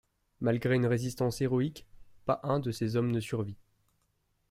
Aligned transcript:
Malgré 0.39 0.73
une 0.73 0.87
résistance 0.87 1.41
héroïque, 1.41 1.85
pas 2.25 2.39
un 2.41 2.59
de 2.59 2.71
ses 2.71 2.95
hommes 2.95 3.11
ne 3.11 3.19
survit. 3.19 3.59